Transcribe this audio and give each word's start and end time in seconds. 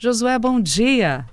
Josué, 0.00 0.38
bom 0.38 0.60
dia. 0.60 1.26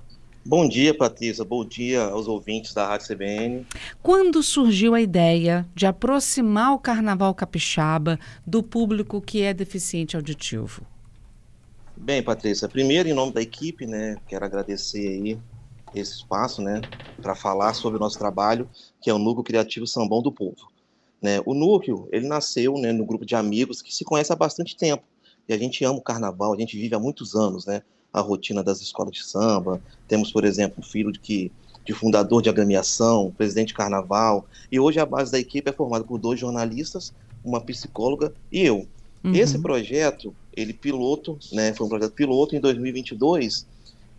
Bom 0.44 0.68
dia, 0.68 0.92
Patrícia. 0.92 1.46
Bom 1.46 1.64
dia 1.64 2.02
aos 2.06 2.28
ouvintes 2.28 2.74
da 2.74 2.88
Rádio 2.88 3.08
CBN. 3.08 3.68
Quando 4.02 4.42
surgiu 4.42 4.96
a 4.96 5.02
ideia 5.02 5.70
de 5.76 5.86
aproximar 5.86 6.74
o 6.74 6.80
Carnaval 6.80 7.36
Capixaba 7.36 8.20
do 8.46 8.64
público 8.64 9.22
que 9.22 9.44
é 9.44 9.54
deficiente 9.54 10.16
auditivo? 10.16 10.82
Bem, 11.96 12.24
Patrícia, 12.24 12.68
primeiro, 12.68 13.08
em 13.08 13.14
nome 13.14 13.32
da 13.32 13.42
equipe, 13.42 13.86
né, 13.86 14.18
quero 14.28 14.44
agradecer 14.44 15.10
aí 15.10 15.40
esse 15.94 16.14
espaço, 16.14 16.60
né, 16.60 16.82
para 17.22 17.36
falar 17.36 17.76
sobre 17.76 17.98
o 17.98 18.00
nosso 18.00 18.18
trabalho, 18.18 18.68
que 19.00 19.12
é 19.12 19.14
o 19.14 19.20
Núcleo 19.20 19.44
Criativo 19.44 19.86
Sambão 19.86 20.24
do 20.24 20.32
Povo. 20.32 20.72
Né, 21.22 21.40
o 21.46 21.54
núcleo, 21.54 22.10
ele 22.12 22.28
nasceu, 22.28 22.80
né, 22.80 22.92
no 22.92 23.06
grupo 23.06 23.28
de 23.28 23.36
amigos 23.36 23.84
que 23.84 23.94
se 23.94 24.04
conhece 24.04 24.34
há 24.34 24.36
bastante 24.36 24.76
tempo. 24.76 25.04
E 25.48 25.54
a 25.54 25.58
gente 25.58 25.86
ama 25.86 26.00
o 26.00 26.02
carnaval, 26.02 26.52
a 26.52 26.58
gente 26.58 26.76
vive 26.76 26.96
há 26.96 27.00
muitos 27.00 27.36
anos, 27.36 27.68
né, 27.68 27.84
a 28.16 28.22
rotina 28.22 28.64
das 28.64 28.82
escolas 28.82 29.12
de 29.12 29.24
samba. 29.26 29.82
Temos, 30.08 30.32
por 30.32 30.46
exemplo, 30.46 30.78
um 30.80 30.84
filho 30.84 31.12
de 31.12 31.20
que 31.20 31.52
de 31.84 31.94
fundador 31.94 32.42
de 32.42 32.50
agremiação, 32.50 33.32
presidente 33.38 33.68
de 33.68 33.74
carnaval, 33.76 34.46
e 34.72 34.80
hoje 34.80 35.00
a 35.00 35.06
base 35.06 35.32
da 35.32 35.38
equipe 35.38 35.70
é 35.70 35.74
formada 35.74 36.04
por 36.04 36.18
dois 36.18 36.40
jornalistas, 36.40 37.14
uma 37.44 37.62
psicóloga 37.62 38.34
e 38.52 38.62
eu. 38.62 38.88
Uhum. 39.24 39.36
Esse 39.36 39.60
projeto, 39.60 40.34
ele 40.56 40.74
piloto, 40.74 41.38
né, 41.52 41.74
foi 41.74 41.86
um 41.86 41.90
projeto 41.90 42.14
piloto 42.14 42.56
em 42.56 42.60
2022, 42.60 43.68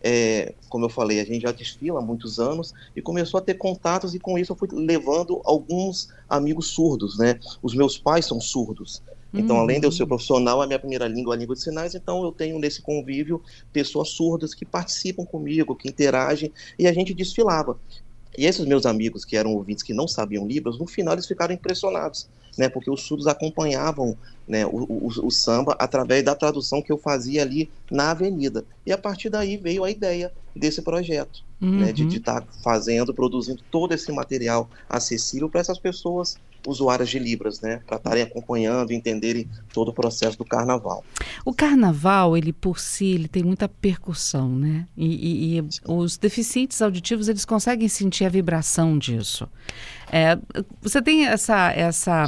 é, 0.01 0.55
como 0.69 0.85
eu 0.85 0.89
falei, 0.91 1.19
a 1.19 1.25
gente 1.25 1.43
já 1.43 1.51
desfila 1.51 1.99
há 1.99 2.03
muitos 2.03 2.39
anos 2.39 2.73
e 2.95 3.03
começou 3.03 3.39
a 3.39 3.41
ter 3.41 3.55
contatos 3.55 4.15
e 4.15 4.21
com 4.21 4.39
isso 4.39 4.53
eu 4.53 4.57
fui 4.57 4.69
levando 4.71 5.41
alguns 5.45 6.11
amigos 6.29 6.69
surdos, 6.69 7.19
né? 7.19 7.41
Os 7.63 7.75
meus 7.75 7.99
pais 7.99 8.27
são 8.27 8.41
surdos, 8.41 9.03
então, 9.35 9.59
além 9.59 9.81
de 9.81 9.87
eu 9.87 9.93
ser 9.93 10.07
profissional, 10.07 10.63
a 10.63 10.67
minha 10.67 10.79
primeira 10.79 11.07
língua 11.07 11.35
é 11.35 11.37
a 11.37 11.41
língua 11.41 11.55
de 11.55 11.63
sinais, 11.63 11.95
então 11.95 12.25
eu 12.25 12.33
tenho 12.33 12.59
nesse 12.59 12.81
convívio 12.81 13.43
pessoas 13.73 14.09
surdas 14.09 14.55
que 14.55 14.65
participam 14.65 15.25
comigo, 15.25 15.75
que 15.75 15.89
interagem, 15.89 16.53
e 16.79 16.87
a 16.87 16.93
gente 16.93 17.13
desfilava. 17.13 17.79
E 18.37 18.45
esses 18.45 18.65
meus 18.67 18.85
amigos 18.85 19.25
que 19.25 19.37
eram 19.37 19.55
ouvintes 19.55 19.83
que 19.83 19.95
não 19.95 20.07
sabiam 20.07 20.47
Libras, 20.47 20.79
no 20.79 20.87
final 20.87 21.15
eles 21.15 21.27
ficaram 21.27 21.55
impressionados, 21.55 22.29
né, 22.57 22.69
porque 22.69 22.91
os 22.91 23.03
surdos 23.03 23.27
acompanhavam 23.27 24.17
né, 24.47 24.65
o, 24.67 24.85
o, 24.85 25.07
o, 25.09 25.31
samba 25.31 25.75
através 25.79 26.23
da 26.23 26.35
tradução 26.35 26.81
que 26.81 26.93
eu 26.93 26.99
fazia 26.99 27.43
ali 27.43 27.71
na 27.91 28.11
avenida. 28.11 28.65
E 28.85 28.93
a 28.93 28.99
partir 28.99 29.29
daí 29.29 29.57
veio 29.57 29.85
a 29.85 29.91
ideia 29.91 30.33
desse 30.55 30.81
projeto, 30.83 31.43
uhum. 31.61 31.81
né, 31.81 31.93
de 31.93 32.07
estar 32.17 32.41
tá 32.43 32.47
fazendo, 32.63 33.13
produzindo 33.13 33.63
todo 33.71 33.93
esse 33.93 34.11
material 34.13 34.69
acessível 34.89 35.49
para 35.49 35.61
essas 35.61 35.79
pessoas 35.79 36.37
usuárias 36.67 37.09
de 37.09 37.19
Libras, 37.19 37.61
né, 37.61 37.81
para 37.87 37.97
estarem 37.97 38.23
acompanhando, 38.23 38.93
entenderem 38.93 39.49
todo 39.73 39.89
o 39.89 39.95
processo 39.95 40.37
do 40.37 40.45
carnaval. 40.45 41.05
O 41.45 41.53
carnaval, 41.53 42.37
ele 42.37 42.53
por 42.53 42.79
si, 42.79 43.07
ele 43.07 43.29
tem 43.29 43.43
muita 43.43 43.69
percussão, 43.69 44.49
né? 44.49 44.87
E, 44.97 45.57
e, 45.57 45.59
e 45.59 45.65
os 45.87 46.17
deficientes 46.17 46.83
auditivos, 46.83 47.29
eles 47.29 47.45
conseguem 47.45 47.89
sentir 47.89 48.25
a 48.25 48.29
vibração 48.29 48.99
disso. 48.99 49.49
É, 50.11 50.39
você 50.81 51.03
tem 51.03 51.27
essa, 51.27 51.73
essa, 51.73 52.27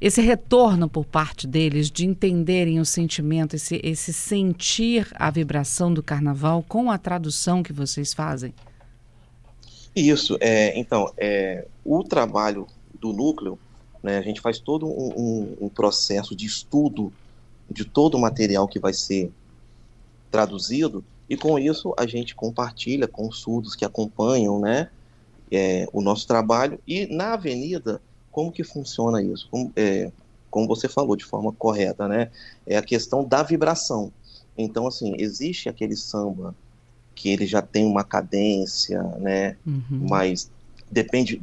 esse 0.00 0.20
retorno 0.20 0.88
por 0.88 1.04
parte 1.04 1.46
deles 1.46 1.90
de 1.90 2.04
entenderem 2.04 2.80
o 2.80 2.84
sentimento, 2.84 3.54
esse, 3.54 3.80
esse 3.82 4.12
sentir 4.12 5.08
a 5.14 5.30
vibração 5.30 5.92
do 5.92 6.02
carnaval 6.02 6.64
com 6.66 6.90
a 6.90 6.98
tradução 6.98 7.62
que 7.62 7.72
vocês 7.72 8.12
fazem? 8.12 8.52
Isso, 9.94 10.36
é, 10.40 10.78
então, 10.78 11.12
é, 11.18 11.66
o 11.84 12.02
trabalho 12.02 12.66
do 12.98 13.12
núcleo 13.12 13.58
né? 14.02 14.18
A 14.18 14.22
gente 14.22 14.40
faz 14.40 14.58
todo 14.58 14.86
um, 14.86 15.12
um, 15.16 15.56
um 15.62 15.68
processo 15.68 16.34
de 16.34 16.46
estudo 16.46 17.12
de 17.70 17.84
todo 17.84 18.16
o 18.16 18.20
material 18.20 18.68
que 18.68 18.78
vai 18.78 18.92
ser 18.92 19.32
traduzido 20.30 21.04
e 21.28 21.36
com 21.36 21.58
isso 21.58 21.94
a 21.96 22.06
gente 22.06 22.34
compartilha 22.34 23.06
com 23.08 23.28
os 23.28 23.38
surdos 23.38 23.74
que 23.74 23.84
acompanham, 23.84 24.60
né, 24.60 24.90
é, 25.50 25.86
o 25.92 26.02
nosso 26.02 26.26
trabalho 26.26 26.78
e 26.86 27.06
na 27.06 27.34
avenida 27.34 28.00
como 28.32 28.50
que 28.50 28.64
funciona 28.64 29.22
isso? 29.22 29.46
Como, 29.50 29.70
é, 29.76 30.10
como 30.50 30.66
você 30.66 30.88
falou 30.88 31.14
de 31.14 31.24
forma 31.24 31.52
correta, 31.52 32.08
né? 32.08 32.30
É 32.66 32.78
a 32.78 32.82
questão 32.82 33.22
da 33.22 33.42
vibração. 33.42 34.10
Então, 34.56 34.86
assim, 34.86 35.14
existe 35.18 35.68
aquele 35.68 35.94
samba 35.94 36.54
que 37.14 37.28
ele 37.28 37.46
já 37.46 37.60
tem 37.60 37.84
uma 37.84 38.02
cadência, 38.02 39.02
né? 39.18 39.56
Uhum. 39.66 40.06
Mas 40.08 40.50
depende 40.92 41.40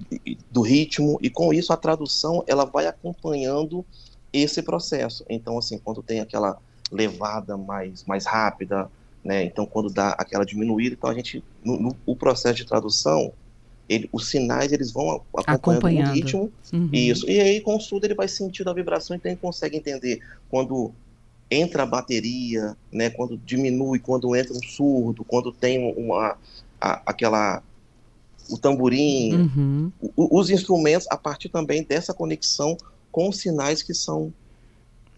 do 0.52 0.62
ritmo 0.62 1.18
e 1.22 1.30
com 1.30 1.52
isso 1.52 1.74
a 1.74 1.78
tradução 1.78 2.44
ela 2.46 2.66
vai 2.66 2.86
acompanhando 2.86 3.84
esse 4.32 4.62
processo. 4.62 5.26
Então 5.28 5.58
assim, 5.58 5.80
quando 5.80 6.04
tem 6.04 6.20
aquela 6.20 6.58
levada 6.92 7.58
mais 7.58 8.04
mais 8.06 8.26
rápida, 8.26 8.90
né? 9.24 9.44
Então 9.44 9.66
quando 9.66 9.90
dá 9.90 10.09
aquela 10.09 10.46
diminuída, 10.46 10.96
então 10.96 11.09
a 11.09 11.14
gente 11.16 11.44
no, 11.66 11.80
no 11.80 11.96
o 12.06 12.16
processo 12.16 12.56
de 12.56 12.66
tradução 12.66 13.34
ele, 13.90 14.08
os 14.14 14.30
sinais 14.30 14.72
eles 14.72 14.92
vão 14.92 15.24
acompanhando, 15.48 16.12
o 16.12 16.14
ritmo 16.14 16.52
uhum. 16.72 16.90
isso 16.94 17.28
e 17.28 17.40
aí 17.40 17.59
com 17.59 17.76
o 17.76 17.80
surdo 17.80 18.06
ele 18.06 18.14
vai 18.14 18.28
sentindo 18.28 18.70
a 18.70 18.74
vibração 18.74 19.16
então 19.16 19.32
ele 19.32 19.40
consegue 19.42 19.76
entender 19.76 20.22
quando 20.48 20.92
entra 21.50 21.82
a 21.82 21.86
bateria 21.88 22.78
né 22.92 23.09
quando 23.09 23.36
diminui 23.36 23.98
quando 23.98 24.36
entra 24.36 24.54
um 24.54 24.62
surdo 24.62 25.26
quando 25.26 25.52
tem 25.52 25.92
uma 25.98 26.38
a, 26.80 27.02
aquela 27.04 27.64
o 28.50 28.58
tamborim, 28.58 29.34
uhum. 29.34 29.92
os 30.16 30.50
instrumentos, 30.50 31.08
a 31.10 31.18
partir 31.18 31.50
também 31.50 31.84
dessa 31.84 32.14
conexão 32.14 32.76
com 33.12 33.30
os 33.30 33.38
sinais 33.38 33.82
que 33.82 33.94
são 33.94 34.34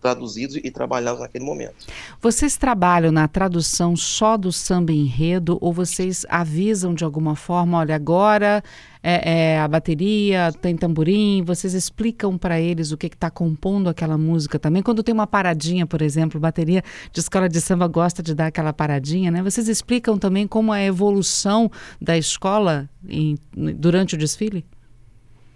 traduzidos 0.02 0.58
e 0.58 0.72
trabalhados 0.72 1.22
naquele 1.22 1.46
momento. 1.46 1.76
Vocês 2.20 2.58
trabalham 2.58 3.12
na 3.12 3.28
tradução 3.28 3.96
só 3.96 4.36
do 4.36 4.52
samba 4.52 4.92
enredo 4.92 5.58
ou 5.62 5.72
vocês 5.72 6.26
avisam 6.28 6.94
de 6.94 7.04
alguma 7.04 7.36
forma, 7.36 7.78
olha, 7.78 7.96
agora 7.96 8.64
é, 9.04 9.54
é 9.54 9.60
a 9.60 9.68
bateria, 9.68 10.52
tem 10.62 10.76
tamborim, 10.76 11.44
vocês 11.44 11.74
explicam 11.74 12.38
para 12.38 12.60
eles 12.60 12.92
o 12.92 12.98
que 12.98 13.08
está 13.08 13.30
compondo 13.30 13.90
aquela 13.90 14.18
música 14.18 14.60
também? 14.60 14.84
Quando 14.84 15.04
tem 15.04 15.14
uma 15.14 15.28
paradinha, 15.28 15.86
por 15.86 16.02
exemplo, 16.02 16.40
bateria 16.40 16.84
de 17.12 17.20
escola 17.20 17.48
de 17.48 17.62
samba 17.62 17.88
gosta 17.88 18.22
de 18.22 18.34
dar 18.34 18.48
aquela 18.48 18.74
paradinha, 18.74 19.32
né? 19.32 19.42
Vocês 19.42 19.68
explicam 19.68 20.18
também 20.18 20.48
como 20.48 20.74
é 20.74 20.82
a 20.82 20.86
evolução 20.86 21.72
da 22.00 22.18
escola 22.18 22.90
em, 23.08 23.38
durante 23.54 24.16
o 24.16 24.18
desfile? 24.18 24.66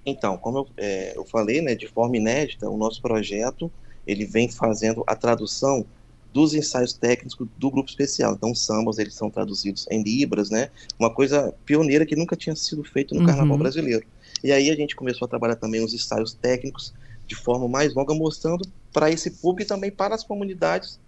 Então, 0.05 0.37
como 0.37 0.59
eu, 0.59 0.67
é, 0.77 1.17
eu 1.17 1.25
falei, 1.25 1.61
né, 1.61 1.73
de 1.73 1.87
forma 1.87 2.15
inédita, 2.17 2.69
o 2.69 2.77
nosso 2.77 3.01
projeto 3.01 3.71
ele 4.05 4.25
vem 4.25 4.49
fazendo 4.49 5.03
a 5.07 5.15
tradução 5.15 5.85
dos 6.33 6.53
ensaios 6.53 6.91
técnicos 6.91 7.37
do 7.57 7.71
grupo 7.71 7.89
especial. 7.89 8.33
Então, 8.33 8.51
os 8.51 8.59
sambas, 8.59 8.97
eles 8.97 9.13
são 9.13 9.29
traduzidos 9.29 9.87
em 9.89 10.03
libras, 10.03 10.49
né? 10.49 10.69
Uma 10.99 11.09
coisa 11.09 11.53
pioneira 11.65 12.05
que 12.05 12.15
nunca 12.15 12.35
tinha 12.35 12.55
sido 12.55 12.83
feito 12.83 13.13
no 13.13 13.21
uhum. 13.21 13.25
carnaval 13.25 13.57
brasileiro. 13.57 14.05
E 14.43 14.51
aí 14.51 14.69
a 14.69 14.75
gente 14.75 14.97
começou 14.97 15.25
a 15.25 15.29
trabalhar 15.29 15.55
também 15.55 15.83
os 15.83 15.93
ensaios 15.93 16.33
técnicos 16.33 16.93
de 17.25 17.35
forma 17.35 17.69
mais 17.69 17.93
longa, 17.95 18.13
mostrando 18.13 18.67
para 18.91 19.09
esse 19.09 19.31
público 19.31 19.61
e 19.61 19.65
também 19.65 19.89
para 19.89 20.13
as 20.13 20.25
comunidades 20.25 20.99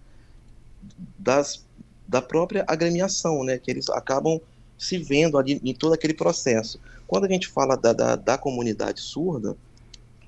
das, 1.18 1.62
da 2.06 2.22
própria 2.22 2.64
agremiação, 2.66 3.44
né? 3.44 3.58
Que 3.58 3.70
eles 3.70 3.90
acabam 3.90 4.40
se 4.78 4.96
vendo 4.96 5.36
ali 5.36 5.60
em 5.62 5.74
todo 5.74 5.92
aquele 5.92 6.14
processo. 6.14 6.80
Quando 7.06 7.26
a 7.26 7.28
gente 7.28 7.48
fala 7.48 7.76
da, 7.76 7.92
da, 7.92 8.16
da 8.16 8.38
comunidade 8.38 9.00
surda, 9.00 9.56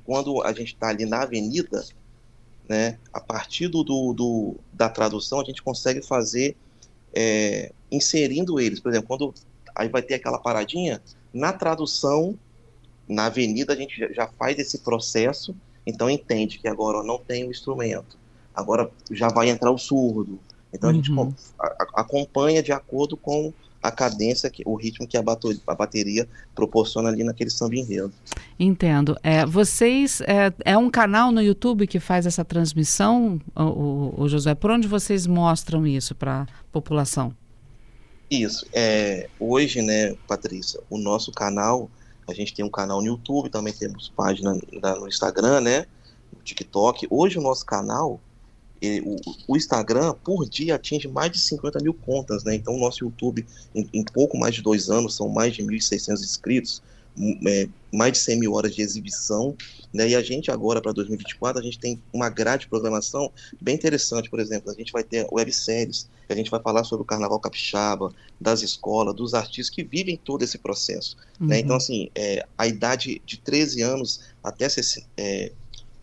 quando 0.04 0.42
a 0.42 0.52
gente 0.52 0.74
está 0.74 0.88
ali 0.88 1.06
na 1.06 1.22
avenida, 1.22 1.84
né, 2.70 2.98
a 3.12 3.18
partir 3.18 3.66
do, 3.66 3.82
do, 3.82 4.54
da 4.72 4.88
tradução, 4.88 5.40
a 5.40 5.44
gente 5.44 5.60
consegue 5.60 6.00
fazer 6.06 6.56
é, 7.12 7.72
inserindo 7.90 8.60
eles. 8.60 8.78
Por 8.78 8.92
exemplo, 8.92 9.08
quando 9.08 9.34
aí 9.74 9.88
vai 9.88 10.00
ter 10.00 10.14
aquela 10.14 10.38
paradinha, 10.38 11.02
na 11.34 11.52
tradução, 11.52 12.38
na 13.08 13.26
avenida, 13.26 13.72
a 13.72 13.76
gente 13.76 14.14
já 14.14 14.28
faz 14.38 14.56
esse 14.56 14.78
processo, 14.78 15.52
então 15.84 16.08
entende 16.08 16.60
que 16.60 16.68
agora 16.68 16.98
ó, 16.98 17.02
não 17.02 17.18
tem 17.18 17.44
o 17.44 17.50
instrumento, 17.50 18.16
agora 18.54 18.88
já 19.10 19.26
vai 19.26 19.48
entrar 19.48 19.72
o 19.72 19.78
surdo. 19.78 20.38
Então 20.72 20.90
a 20.90 20.92
gente 20.92 21.10
uhum. 21.10 21.34
acompanha 21.92 22.62
de 22.62 22.70
acordo 22.70 23.16
com 23.16 23.52
a 23.82 23.90
cadência, 23.90 24.50
o 24.66 24.74
ritmo 24.74 25.06
que 25.06 25.16
a, 25.16 25.22
bateria, 25.22 25.60
a 25.66 25.74
bateria 25.74 26.28
proporciona 26.54 27.08
ali 27.08 27.24
naquele 27.24 27.50
samba 27.50 27.76
enredo. 27.76 28.12
Entendo. 28.58 29.16
É, 29.22 29.46
vocês, 29.46 30.20
é, 30.22 30.52
é, 30.64 30.76
um 30.76 30.90
canal 30.90 31.32
no 31.32 31.40
YouTube 31.40 31.86
que 31.86 31.98
faz 31.98 32.26
essa 32.26 32.44
transmissão, 32.44 33.40
o, 33.56 34.14
o 34.16 34.28
José? 34.28 34.54
Por 34.54 34.70
onde 34.70 34.86
vocês 34.86 35.26
mostram 35.26 35.86
isso 35.86 36.14
para 36.14 36.42
a 36.42 36.46
população? 36.70 37.34
Isso. 38.30 38.66
É, 38.72 39.28
hoje, 39.40 39.82
né, 39.82 40.14
Patrícia, 40.28 40.80
o 40.88 40.98
nosso 40.98 41.32
canal, 41.32 41.90
a 42.28 42.34
gente 42.34 42.54
tem 42.54 42.64
um 42.64 42.70
canal 42.70 43.00
no 43.00 43.08
YouTube, 43.08 43.48
também 43.48 43.72
temos 43.72 44.12
página 44.14 44.54
no 44.54 45.08
Instagram, 45.08 45.60
né, 45.62 45.86
no 46.32 46.40
TikTok. 46.42 47.08
Hoje 47.10 47.38
o 47.38 47.42
nosso 47.42 47.66
canal, 47.66 48.20
o, 49.46 49.56
Instagram, 49.56 50.14
por 50.24 50.48
dia, 50.48 50.76
atinge 50.76 51.06
mais 51.06 51.30
de 51.30 51.38
50 51.38 51.80
mil 51.80 51.92
contas, 51.92 52.44
né? 52.44 52.54
Então, 52.54 52.74
o 52.74 52.78
nosso 52.78 53.04
YouTube, 53.04 53.46
em, 53.74 53.88
em 53.92 54.02
pouco 54.02 54.38
mais 54.38 54.54
de 54.54 54.62
dois 54.62 54.88
anos, 54.88 55.14
são 55.14 55.28
mais 55.28 55.54
de 55.54 55.62
1.600 55.62 56.20
inscritos, 56.20 56.82
é, 57.46 57.68
mais 57.92 58.12
de 58.12 58.18
100 58.18 58.38
mil 58.38 58.54
horas 58.54 58.74
de 58.74 58.80
exibição, 58.80 59.54
né? 59.92 60.08
E 60.08 60.14
a 60.14 60.22
gente 60.22 60.50
agora, 60.50 60.80
para 60.80 60.92
2024, 60.92 61.60
a 61.60 61.64
gente 61.64 61.78
tem 61.78 62.00
uma 62.12 62.30
grade 62.30 62.62
de 62.62 62.68
programação 62.68 63.30
bem 63.60 63.74
interessante, 63.74 64.30
por 64.30 64.40
exemplo, 64.40 64.70
a 64.70 64.74
gente 64.74 64.92
vai 64.92 65.02
ter 65.02 65.26
webséries, 65.30 66.08
a 66.28 66.34
gente 66.34 66.50
vai 66.50 66.60
falar 66.62 66.84
sobre 66.84 67.02
o 67.02 67.06
Carnaval 67.06 67.40
Capixaba, 67.40 68.14
das 68.40 68.62
escolas, 68.62 69.14
dos 69.14 69.34
artistas 69.34 69.68
que 69.68 69.82
vivem 69.82 70.16
todo 70.16 70.42
esse 70.42 70.56
processo, 70.56 71.16
uhum. 71.40 71.48
né? 71.48 71.58
Então, 71.58 71.76
assim, 71.76 72.08
é, 72.14 72.46
a 72.56 72.66
idade 72.66 73.20
de 73.26 73.38
13 73.38 73.82
anos 73.82 74.20
até 74.42 74.68
ser, 74.68 75.04
é, 75.16 75.52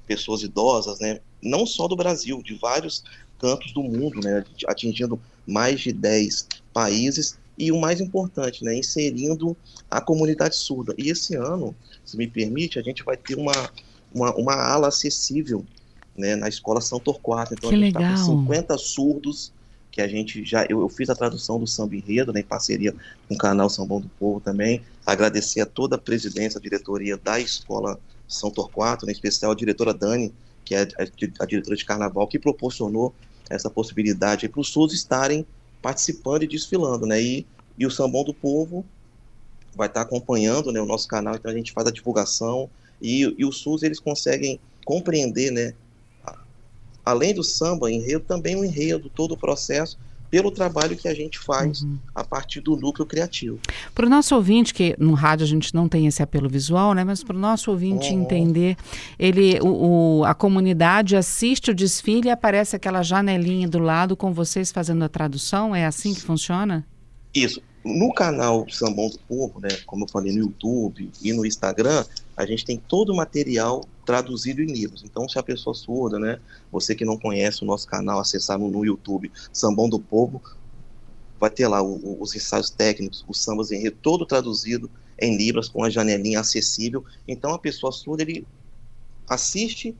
pessoas 0.06 0.44
idosas, 0.44 1.00
né? 1.00 1.20
Não 1.42 1.66
só 1.66 1.88
do 1.88 1.96
Brasil, 1.96 2.42
de 2.44 2.56
vários 2.56 3.04
cantos 3.40 3.72
do 3.72 3.84
mundo, 3.84 4.20
né? 4.22 4.44
Atingindo 4.68 5.20
mais 5.46 5.80
de 5.82 5.94
10 5.94 6.48
países 6.74 7.38
e 7.58 7.72
o 7.72 7.80
mais 7.80 8.00
importante, 8.00 8.64
né, 8.64 8.78
inserindo 8.78 9.58
a 9.90 10.00
comunidade 10.00 10.56
surda. 10.56 10.94
E 10.98 11.10
esse 11.10 11.36
ano, 11.36 11.76
se 12.06 12.16
me 12.16 12.28
permite, 12.28 12.78
a 12.78 12.84
gente 12.84 13.04
vai 13.04 13.18
ter 13.18 13.36
uma, 13.36 13.72
uma, 14.14 14.36
uma 14.36 14.54
ala 14.54 14.90
acessível 14.90 15.66
né, 16.16 16.36
na 16.36 16.48
Escola 16.48 16.82
São 16.82 17.00
Torquato. 17.00 17.54
Então 17.54 17.70
que 17.70 17.76
a 17.76 17.80
gente 17.80 17.98
está 17.98 18.12
com 18.12 18.46
50 18.46 18.78
surdos 18.78 19.52
que 19.92 20.02
a 20.02 20.08
gente 20.08 20.46
já 20.46 20.64
eu, 20.70 20.82
eu, 20.82 20.90
fiz 20.90 21.10
a 21.10 21.16
tradução 21.16 21.60
do 21.60 21.66
samba 21.66 21.96
enredo 21.96 22.32
né, 22.32 22.42
em 22.42 22.44
parceria 22.44 22.94
com 23.28 23.34
o 23.34 23.38
canal 23.38 23.68
Sambão 23.68 24.00
do 24.00 24.08
Povo 24.20 24.40
também 24.40 24.84
agradecer 25.04 25.62
a 25.62 25.66
toda 25.66 25.96
a 25.96 25.98
presidência 25.98 26.60
a 26.60 26.62
diretoria 26.62 27.18
da 27.18 27.40
escola 27.40 28.00
São 28.28 28.52
Torquato 28.52 29.08
né, 29.08 29.12
em 29.12 29.16
especial 29.16 29.52
a 29.52 29.56
diretora 29.56 29.96
Dani 29.96 30.32
que 30.68 30.76
é 30.76 30.82
a, 31.40 31.46
diretora 31.46 31.78
de 31.78 31.86
carnaval 31.86 32.28
que 32.28 32.38
proporcionou 32.38 33.16
essa 33.50 33.70
possibilidade 33.70 34.50
para 34.50 34.60
os 34.60 34.68
surdos 34.68 34.94
estarem 34.94 35.46
participando 35.82 36.44
e 36.44 36.48
desfilando, 36.48 37.06
né? 37.06 37.22
E, 37.22 37.46
e 37.78 37.86
o 37.86 37.92
Sambão 37.92 38.26
do 38.26 38.34
Povo 38.34 38.86
vai 39.74 39.88
estar 39.88 40.02
acompanhando 40.02 40.72
né, 40.72 40.82
o 40.82 40.86
nosso 40.86 41.08
canal, 41.08 41.36
então 41.36 41.50
a 41.50 41.54
gente 41.54 41.72
faz 41.72 41.88
a 41.88 41.92
divulgação 41.92 42.70
e, 43.02 43.22
e 43.38 43.46
o 43.46 43.52
SUS 43.52 43.84
eles 43.84 44.00
conseguem 44.00 44.60
compreender, 44.84 45.52
né? 45.52 45.74
Além 47.06 47.34
do 47.34 47.44
samba 47.44 47.90
enredo, 47.90 48.26
também 48.26 48.58
o 48.58 48.66
enredo, 48.66 49.10
todo 49.10 49.36
o 49.36 49.38
processo, 49.38 49.98
pelo 50.30 50.52
trabalho 50.52 50.96
que 50.96 51.08
a 51.08 51.14
gente 51.14 51.40
faz 51.40 51.82
uhum. 51.82 51.98
a 52.14 52.24
partir 52.24 52.62
do 52.62 52.76
núcleo 52.76 53.06
criativo. 53.06 53.60
Para 53.96 54.06
o 54.06 54.10
nosso 54.10 54.36
ouvinte, 54.36 54.74
que 54.74 54.96
no 55.00 55.14
rádio 55.14 55.46
a 55.46 55.48
gente 55.48 55.74
não 55.74 55.88
tem 55.88 56.08
esse 56.08 56.22
apelo 56.22 56.50
visual, 56.50 56.94
né? 56.94 57.04
Mas 57.04 57.24
para 57.24 57.36
o 57.36 57.40
nosso 57.40 57.72
ouvinte 57.72 58.14
uhum. 58.14 58.22
entender, 58.22 58.78
ele, 59.18 59.60
o, 59.62 60.20
o, 60.20 60.26
a 60.26 60.34
comunidade 60.34 61.16
assiste 61.16 61.72
o 61.72 61.76
desfile 61.76 62.28
e 62.28 62.32
aparece 62.32 62.76
aquela 62.76 63.02
janelinha 63.04 63.68
do 63.68 63.80
lado 63.80 64.16
com 64.16 64.34
vocês 64.34 64.72
fazendo 64.72 65.04
a 65.04 65.10
tradução? 65.10 65.76
É 65.76 65.86
assim 65.86 66.14
que 66.14 66.22
funciona? 66.22 66.86
Isso. 67.34 67.62
No 67.84 68.14
canal 68.14 68.66
Sambão 68.70 69.10
do 69.10 69.20
Povo, 69.20 69.60
né? 69.62 69.70
Como 69.86 70.04
eu 70.04 70.10
falei 70.10 70.34
no 70.34 70.40
YouTube 70.40 71.10
e 71.22 71.32
no 71.32 71.46
Instagram, 71.46 72.04
a 72.36 72.46
gente 72.46 72.66
tem 72.66 72.78
todo 72.78 73.14
o 73.14 73.16
material 73.16 73.86
traduzido 74.08 74.62
em 74.62 74.68
livros. 74.68 75.04
Então, 75.04 75.28
se 75.28 75.38
a 75.38 75.44
pessoa 75.44 75.74
surda, 75.74 76.18
né, 76.18 76.40
você 76.72 76.96
que 76.96 77.04
não 77.04 77.20
conhece 77.20 77.62
o 77.62 77.66
nosso 77.66 77.86
canal, 77.86 78.22
acessar 78.22 78.58
no, 78.58 78.72
no 78.72 78.86
YouTube 78.86 79.30
Sambão 79.52 79.90
do 79.90 80.00
Povo, 80.00 80.42
vai 81.38 81.50
ter 81.50 81.68
lá 81.68 81.82
o, 81.82 81.98
o, 81.98 82.22
os 82.22 82.34
ensaios 82.34 82.70
técnicos, 82.70 83.26
os 83.28 83.44
sambas 83.44 83.70
em 83.70 83.92
todo 83.92 84.26
traduzido 84.26 84.90
em 85.20 85.36
libras 85.36 85.68
com 85.68 85.84
a 85.84 85.90
janelinha 85.90 86.40
acessível. 86.40 87.04
Então, 87.28 87.54
a 87.54 87.60
pessoa 87.60 87.92
surda 87.92 88.24
ele 88.24 88.48
assiste 89.28 89.94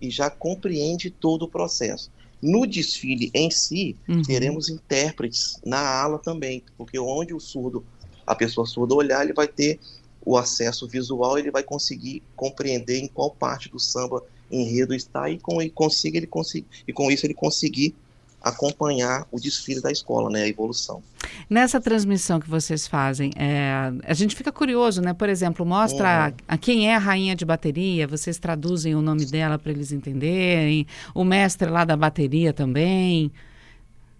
e 0.00 0.08
já 0.08 0.30
compreende 0.30 1.10
todo 1.10 1.42
o 1.42 1.48
processo. 1.48 2.12
No 2.40 2.64
desfile 2.64 3.28
em 3.34 3.50
si, 3.50 3.96
uhum. 4.08 4.22
teremos 4.22 4.68
intérpretes 4.68 5.58
na 5.66 5.80
ala 5.80 6.20
também, 6.20 6.62
porque 6.76 6.96
onde 6.96 7.34
o 7.34 7.40
surdo, 7.40 7.84
a 8.24 8.36
pessoa 8.36 8.64
surda 8.64 8.94
olhar, 8.94 9.24
ele 9.24 9.34
vai 9.34 9.48
ter 9.48 9.80
o 10.28 10.36
acesso 10.36 10.86
visual, 10.86 11.38
ele 11.38 11.50
vai 11.50 11.62
conseguir 11.62 12.22
compreender 12.36 12.98
em 12.98 13.08
qual 13.08 13.30
parte 13.30 13.70
do 13.70 13.80
samba 13.80 14.22
enredo 14.50 14.94
está 14.94 15.30
e 15.30 15.38
com, 15.38 15.62
e 15.62 15.70
consiga, 15.70 16.18
ele 16.18 16.26
consiga, 16.26 16.66
e 16.86 16.92
com 16.92 17.10
isso 17.10 17.24
ele 17.24 17.32
conseguir 17.32 17.94
acompanhar 18.42 19.26
o 19.32 19.40
desfile 19.40 19.80
da 19.80 19.90
escola, 19.90 20.28
né, 20.28 20.42
a 20.42 20.48
evolução. 20.48 21.02
Nessa 21.48 21.80
transmissão 21.80 22.38
que 22.38 22.48
vocês 22.48 22.86
fazem, 22.86 23.30
é, 23.36 23.90
a 24.04 24.12
gente 24.12 24.36
fica 24.36 24.52
curioso, 24.52 25.00
né? 25.00 25.14
Por 25.14 25.30
exemplo, 25.30 25.64
mostra 25.64 26.04
uhum. 26.28 26.34
a, 26.46 26.54
a, 26.54 26.58
quem 26.58 26.90
é 26.90 26.94
a 26.94 26.98
rainha 26.98 27.34
de 27.34 27.46
bateria, 27.46 28.06
vocês 28.06 28.38
traduzem 28.38 28.94
o 28.94 29.00
nome 29.00 29.24
dela 29.24 29.58
para 29.58 29.72
eles 29.72 29.92
entenderem, 29.92 30.86
o 31.14 31.24
mestre 31.24 31.70
lá 31.70 31.86
da 31.86 31.96
bateria 31.96 32.52
também. 32.52 33.32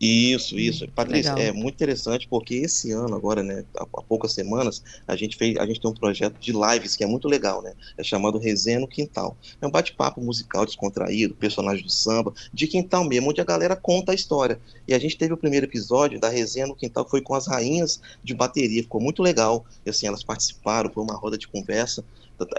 Isso, 0.01 0.57
isso. 0.57 0.87
Patrícia, 0.89 1.35
Legal. 1.35 1.49
é 1.49 1.53
muito 1.53 1.75
interessante 1.75 2.29
porque 2.29 2.55
esse 2.55 2.93
ano 2.93 3.17
agora, 3.17 3.43
né, 3.43 3.65
há, 3.77 3.83
há, 3.83 4.03
poucas 4.03 4.33
semanas, 4.33 4.83
a 5.07 5.17
gente 5.17 5.37
fez, 5.37 5.57
a 5.57 5.67
gente 5.67 5.81
tem 5.81 5.91
um 5.91 5.95
projeto 5.95 6.39
de 6.39 6.53
lives 6.53 6.95
que 6.95 7.03
é 7.03 7.07
muito 7.07 7.27
legal, 7.27 7.61
né? 7.63 7.73
É 7.97 8.05
chamado 8.05 8.39
Resenha 8.39 8.79
no 8.79 8.87
Quintal. 8.87 9.37
É 9.61 9.67
um 9.67 9.71
bate-papo 9.71 10.21
musical 10.21 10.65
descontraído, 10.65 11.35
personagem 11.35 11.85
do 11.85 11.91
samba, 11.91 12.33
de 12.55 12.69
quintal 12.69 13.05
mesmo, 13.05 13.31
onde 13.31 13.41
a 13.41 13.45
galera 13.45 13.75
conta 13.75 14.13
a 14.13 14.15
história. 14.15 14.61
E 14.87 14.95
a 14.95 14.99
gente 15.01 15.19
teve 15.19 15.33
o 15.33 15.37
primeiro 15.37 15.67
episódio 15.67 16.21
da 16.21 16.29
Resenha 16.29 16.69
no 16.69 16.77
Quintal 16.77 17.05
que 17.05 17.11
foi 17.11 17.21
com 17.21 17.35
as 17.35 17.49
rainhas 17.49 18.01
de 18.23 18.35
bateria, 18.35 18.83
ficou 18.83 19.01
muito 19.01 19.21
legal. 19.21 19.67
E 19.85 19.91
assim, 19.91 20.07
elas 20.07 20.23
participaram, 20.23 20.93
foi 20.93 21.03
uma 21.03 21.17
roda 21.17 21.37
de 21.37 21.49
conversa. 21.49 22.05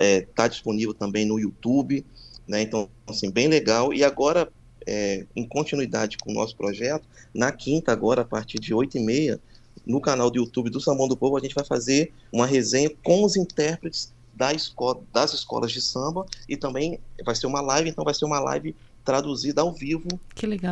É, 0.01 0.21
tá 0.35 0.45
disponível 0.49 0.93
também 0.93 1.25
no 1.25 1.39
YouTube, 1.39 2.05
né? 2.45 2.61
Então, 2.61 2.89
assim, 3.07 3.31
bem 3.31 3.47
legal. 3.47 3.93
E 3.93 4.03
agora 4.03 4.51
é, 4.89 5.25
em 5.35 5.47
continuidade 5.47 6.17
com 6.17 6.31
o 6.31 6.33
nosso 6.33 6.55
projeto, 6.55 7.07
na 7.31 7.51
quinta, 7.51 7.91
agora, 7.91 8.23
a 8.23 8.25
partir 8.25 8.59
de 8.59 8.73
8h30, 8.73 9.39
no 9.85 10.01
canal 10.01 10.31
do 10.31 10.37
YouTube 10.37 10.71
do 10.71 10.81
Sambão 10.81 11.07
do 11.07 11.15
Povo, 11.15 11.37
a 11.37 11.39
gente 11.39 11.53
vai 11.53 11.63
fazer 11.63 12.11
uma 12.33 12.47
resenha 12.47 12.89
com 13.03 13.23
os 13.23 13.35
intérpretes 13.35 14.11
da 14.33 14.51
escola, 14.51 15.01
das 15.13 15.33
escolas 15.33 15.71
de 15.71 15.81
samba 15.81 16.25
e 16.47 16.57
também 16.57 16.99
vai 17.23 17.35
ser 17.35 17.45
uma 17.45 17.61
live, 17.61 17.89
então 17.89 18.03
vai 18.03 18.13
ser 18.13 18.25
uma 18.25 18.39
live 18.39 18.75
traduzida 19.05 19.61
ao 19.61 19.73
vivo 19.73 20.07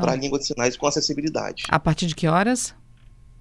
para 0.01 0.13
a 0.13 0.15
língua 0.15 0.39
de 0.39 0.47
sinais 0.47 0.75
com 0.75 0.87
acessibilidade. 0.87 1.63
A 1.69 1.79
partir 1.79 2.07
de 2.07 2.15
que 2.15 2.27
horas? 2.27 2.73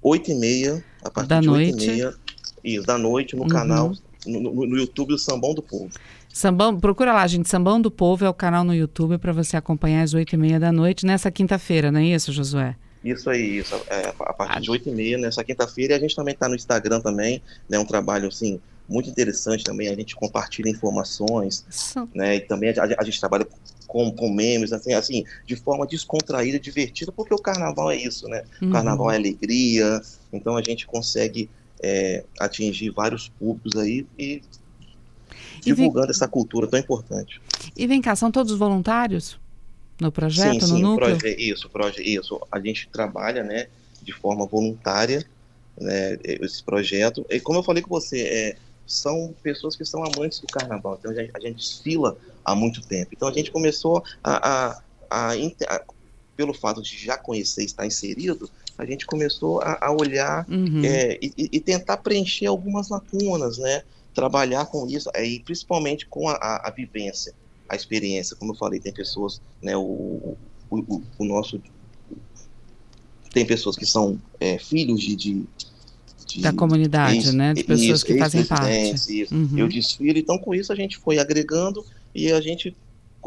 8 0.02 0.30
e 0.30 0.34
meia, 0.34 0.84
a 1.02 1.10
partir 1.10 1.28
da 1.28 1.40
de 1.40 1.46
noite. 1.46 1.72
8 1.72 1.82
e 1.82 1.86
meia, 1.86 2.14
isso, 2.62 2.86
da 2.86 2.98
noite, 2.98 3.34
no 3.34 3.42
uhum. 3.42 3.48
canal, 3.48 3.92
no, 4.26 4.40
no, 4.40 4.66
no, 4.66 4.76
YouTube 4.76 5.08
do 5.08 5.18
Sambão 5.18 5.54
do 5.54 5.62
Povo. 5.62 5.90
Sambão, 6.36 6.78
procura 6.78 7.14
lá, 7.14 7.26
gente. 7.26 7.48
Sambão 7.48 7.80
do 7.80 7.90
Povo 7.90 8.22
é 8.22 8.28
o 8.28 8.34
canal 8.34 8.62
no 8.62 8.74
YouTube 8.74 9.16
para 9.16 9.32
você 9.32 9.56
acompanhar 9.56 10.02
às 10.02 10.12
oito 10.12 10.34
e 10.34 10.36
meia 10.36 10.60
da 10.60 10.70
noite 10.70 11.06
nessa 11.06 11.30
quinta-feira, 11.30 11.90
não 11.90 11.98
é 11.98 12.04
isso, 12.04 12.30
Josué? 12.30 12.76
Isso 13.02 13.30
aí, 13.30 13.56
isso. 13.56 13.74
É, 13.88 14.12
a 14.20 14.34
partir 14.34 14.60
de 14.60 14.70
oito 14.70 14.86
e 14.86 14.92
meia 14.92 15.16
nessa 15.16 15.42
quinta-feira. 15.42 15.94
E 15.94 15.96
a 15.96 15.98
gente 15.98 16.14
também 16.14 16.34
está 16.34 16.46
no 16.46 16.54
Instagram 16.54 17.00
também, 17.00 17.40
né? 17.66 17.78
Um 17.78 17.86
trabalho 17.86 18.28
assim 18.28 18.60
muito 18.86 19.08
interessante 19.08 19.64
também. 19.64 19.88
A 19.88 19.94
gente 19.94 20.14
compartilha 20.14 20.68
informações, 20.68 21.64
Isso. 21.70 22.06
né? 22.14 22.36
E 22.36 22.40
também 22.40 22.68
a, 22.68 22.82
a, 22.98 23.04
gente 23.04 23.18
trabalha 23.18 23.48
com, 23.86 24.12
com 24.12 24.28
memes, 24.28 24.74
assim, 24.74 24.92
assim, 24.92 25.24
de 25.46 25.56
forma 25.56 25.86
descontraída, 25.86 26.60
divertida, 26.60 27.10
porque 27.10 27.32
o 27.32 27.38
carnaval 27.38 27.90
é 27.90 27.96
isso, 27.96 28.28
né? 28.28 28.44
Uhum. 28.60 28.68
O 28.68 28.72
carnaval 28.72 29.10
é 29.10 29.16
alegria. 29.16 30.02
Então 30.30 30.54
a 30.54 30.62
gente 30.62 30.86
consegue 30.86 31.48
é, 31.82 32.24
atingir 32.38 32.90
vários 32.90 33.26
públicos 33.26 33.74
aí 33.80 34.06
e 34.18 34.42
divulgando 35.60 36.06
vem... 36.06 36.10
essa 36.10 36.28
cultura 36.28 36.66
tão 36.66 36.78
importante. 36.78 37.40
E 37.76 37.86
vem 37.86 38.00
cá, 38.00 38.14
são 38.16 38.30
todos 38.30 38.56
voluntários 38.56 39.38
no 40.00 40.12
projeto, 40.12 40.60
sim, 40.60 40.66
sim, 40.66 40.72
no 40.82 40.90
núcleo? 40.90 41.18
Proje 41.18 41.36
isso, 41.38 41.68
proje 41.68 42.02
isso. 42.02 42.40
A 42.50 42.60
gente 42.60 42.88
trabalha, 42.88 43.42
né, 43.42 43.68
de 44.02 44.12
forma 44.12 44.46
voluntária, 44.46 45.24
né, 45.78 46.18
esse 46.22 46.62
projeto. 46.62 47.24
E 47.30 47.40
como 47.40 47.58
eu 47.58 47.62
falei 47.62 47.82
com 47.82 47.90
você, 47.90 48.20
é, 48.20 48.56
são 48.86 49.34
pessoas 49.42 49.74
que 49.74 49.84
são 49.84 50.04
amantes 50.04 50.38
do 50.40 50.46
carnaval. 50.46 50.96
Então 50.98 51.10
a 51.10 51.14
gente, 51.14 51.30
a 51.34 51.40
gente 51.40 51.56
desfila 51.56 52.16
há 52.44 52.54
muito 52.54 52.80
tempo. 52.82 53.10
Então 53.12 53.28
a 53.28 53.32
gente 53.32 53.50
começou 53.50 54.04
a, 54.22 54.48
a, 54.48 54.82
a, 55.10 55.32
a 55.32 55.84
pelo 56.36 56.52
fato 56.52 56.82
de 56.82 56.96
já 56.98 57.16
conhecer, 57.16 57.64
estar 57.64 57.86
inserido, 57.86 58.48
a 58.78 58.84
gente 58.84 59.06
começou 59.06 59.62
a, 59.62 59.86
a 59.86 59.90
olhar 59.90 60.46
uhum. 60.48 60.82
é, 60.84 61.18
e, 61.20 61.32
e, 61.36 61.60
tentar 61.60 61.96
preencher 61.96 62.46
algumas 62.46 62.90
lacunas, 62.90 63.56
né? 63.56 63.82
Trabalhar 64.16 64.64
com 64.66 64.86
isso, 64.88 65.10
e 65.14 65.40
principalmente 65.40 66.06
com 66.06 66.26
a, 66.28 66.32
a, 66.32 66.68
a, 66.68 66.70
vivência, 66.70 67.34
a 67.68 67.76
experiência. 67.76 68.34
Como 68.34 68.52
eu 68.52 68.56
falei, 68.56 68.80
tem 68.80 68.92
pessoas, 68.92 69.42
né, 69.62 69.76
o, 69.76 69.82
o, 69.82 70.36
o, 70.70 71.02
o 71.18 71.24
nosso. 71.24 71.60
Tem 73.30 73.44
pessoas 73.44 73.76
que 73.76 73.84
são 73.84 74.18
é, 74.40 74.58
filhos 74.58 75.02
de, 75.02 75.14
de, 75.14 75.44
da 76.40 76.54
comunidade, 76.54 77.30
né? 77.32 77.52
De 77.52 77.62
pessoas 77.62 77.98
isso, 77.98 78.06
que 78.06 78.16
fazem 78.16 78.42
parte. 78.44 79.20
Isso. 79.20 79.34
Uhum. 79.34 79.58
Eu 79.58 79.68
desfilo, 79.68 80.18
então 80.18 80.38
com 80.38 80.54
isso 80.54 80.72
a 80.72 80.76
gente 80.76 80.96
foi 80.96 81.18
agregando 81.18 81.84
e 82.14 82.32
a 82.32 82.40
gente 82.40 82.74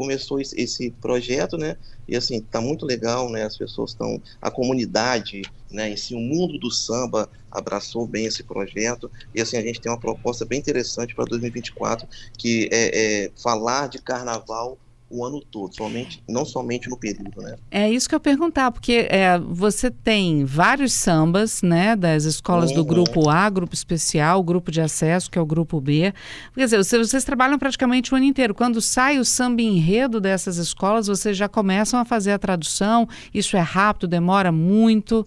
começou 0.00 0.40
esse, 0.40 0.90
projeto, 0.92 1.58
né? 1.58 1.76
E 2.08 2.16
assim, 2.16 2.40
tá 2.40 2.58
muito 2.58 2.86
legal, 2.86 3.28
né? 3.28 3.44
As 3.44 3.58
pessoas 3.58 3.90
estão, 3.90 4.22
a 4.40 4.50
comunidade, 4.50 5.42
né? 5.70 5.90
Em 5.90 5.96
si, 5.96 6.14
o 6.14 6.18
mundo 6.18 6.58
do 6.58 6.70
samba 6.70 7.30
abraçou 7.50 8.06
bem 8.06 8.24
esse 8.24 8.42
projeto. 8.42 9.12
E 9.34 9.42
assim, 9.42 9.58
a 9.58 9.60
gente 9.60 9.78
tem 9.78 9.92
uma 9.92 10.00
proposta 10.00 10.46
bem 10.46 10.58
interessante 10.58 11.14
para 11.14 11.26
2024, 11.26 12.08
que 12.38 12.66
é, 12.72 13.26
é 13.26 13.32
falar 13.36 13.90
de 13.90 14.00
carnaval 14.00 14.78
o 15.10 15.24
ano 15.24 15.40
todo, 15.50 15.74
somente, 15.74 16.22
não 16.28 16.44
somente 16.44 16.88
no 16.88 16.96
período, 16.96 17.42
né? 17.42 17.56
É 17.70 17.90
isso 17.90 18.08
que 18.08 18.14
eu 18.14 18.20
perguntar, 18.20 18.70
porque 18.70 19.08
é, 19.10 19.36
você 19.38 19.90
tem 19.90 20.44
vários 20.44 20.92
sambas, 20.92 21.62
né, 21.62 21.96
das 21.96 22.24
escolas 22.24 22.70
uhum. 22.70 22.76
do 22.76 22.84
grupo 22.84 23.28
A, 23.28 23.50
grupo 23.50 23.74
especial, 23.74 24.42
grupo 24.42 24.70
de 24.70 24.80
acesso, 24.80 25.28
que 25.28 25.36
é 25.36 25.42
o 25.42 25.46
grupo 25.46 25.80
B. 25.80 26.14
Quer 26.54 26.64
dizer, 26.64 26.76
vocês, 26.76 27.08
vocês, 27.08 27.24
trabalham 27.24 27.58
praticamente 27.58 28.14
o 28.14 28.16
ano 28.16 28.24
inteiro. 28.24 28.54
Quando 28.54 28.80
sai 28.80 29.18
o 29.18 29.24
samba 29.24 29.62
enredo 29.62 30.20
dessas 30.20 30.56
escolas, 30.56 31.08
vocês 31.08 31.36
já 31.36 31.48
começam 31.48 31.98
a 31.98 32.04
fazer 32.04 32.30
a 32.30 32.38
tradução. 32.38 33.08
Isso 33.34 33.56
é 33.56 33.60
rápido, 33.60 34.06
demora 34.06 34.52
muito. 34.52 35.26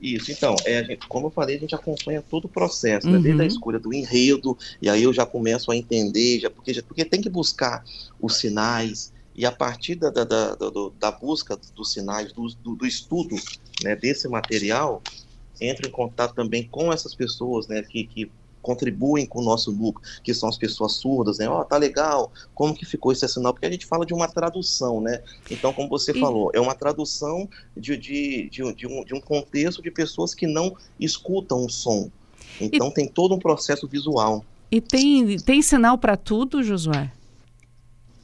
Isso, 0.00 0.30
então, 0.30 0.54
é, 0.66 0.84
gente, 0.84 1.06
como 1.08 1.28
eu 1.28 1.30
falei, 1.30 1.56
a 1.56 1.58
gente 1.58 1.74
acompanha 1.74 2.22
todo 2.22 2.44
o 2.44 2.48
processo, 2.48 3.08
né? 3.08 3.18
desde 3.18 3.40
a 3.40 3.44
uhum. 3.44 3.48
escolha 3.48 3.78
do 3.78 3.94
enredo, 3.94 4.56
e 4.80 4.90
aí 4.90 5.02
eu 5.02 5.12
já 5.12 5.24
começo 5.24 5.70
a 5.70 5.76
entender, 5.76 6.40
já, 6.40 6.50
porque, 6.50 6.74
já, 6.74 6.82
porque 6.82 7.04
tem 7.04 7.20
que 7.20 7.30
buscar 7.30 7.82
os 8.20 8.36
sinais, 8.36 9.10
e 9.34 9.46
a 9.46 9.52
partir 9.52 9.94
da, 9.94 10.10
da, 10.10 10.24
da, 10.24 10.54
da, 10.54 10.70
da 10.98 11.10
busca 11.10 11.58
dos 11.74 11.92
sinais, 11.92 12.32
do, 12.32 12.46
do, 12.62 12.76
do 12.76 12.86
estudo 12.86 13.36
né, 13.82 13.96
desse 13.96 14.28
material, 14.28 15.02
entro 15.60 15.88
em 15.88 15.90
contato 15.90 16.34
também 16.34 16.66
com 16.66 16.92
essas 16.92 17.14
pessoas 17.14 17.66
né, 17.66 17.82
que, 17.82 18.04
que 18.06 18.30
contribuem 18.66 19.24
com 19.24 19.38
o 19.38 19.44
nosso 19.44 19.70
núcleo, 19.70 20.04
que 20.24 20.34
são 20.34 20.48
as 20.48 20.58
pessoas 20.58 20.94
surdas, 20.94 21.38
né? 21.38 21.48
Ó, 21.48 21.60
oh, 21.60 21.64
tá 21.64 21.76
legal, 21.76 22.32
como 22.52 22.74
que 22.74 22.84
ficou 22.84 23.12
esse 23.12 23.26
sinal? 23.28 23.52
Porque 23.52 23.66
a 23.66 23.70
gente 23.70 23.86
fala 23.86 24.04
de 24.04 24.12
uma 24.12 24.26
tradução, 24.26 25.00
né? 25.00 25.22
Então, 25.48 25.72
como 25.72 25.88
você 25.88 26.10
e... 26.10 26.18
falou, 26.18 26.50
é 26.52 26.60
uma 26.60 26.74
tradução 26.74 27.48
de, 27.76 27.96
de, 27.96 28.50
de, 28.50 28.74
de, 28.74 28.86
um, 28.88 29.04
de 29.04 29.14
um 29.14 29.20
contexto 29.20 29.80
de 29.80 29.90
pessoas 29.90 30.34
que 30.34 30.48
não 30.48 30.76
escutam 30.98 31.64
o 31.64 31.70
som. 31.70 32.10
Então, 32.60 32.88
e... 32.88 32.94
tem 32.94 33.06
todo 33.06 33.36
um 33.36 33.38
processo 33.38 33.86
visual. 33.86 34.44
E 34.68 34.80
tem, 34.80 35.36
tem 35.38 35.62
sinal 35.62 35.96
para 35.96 36.16
tudo, 36.16 36.60
Josué? 36.60 37.12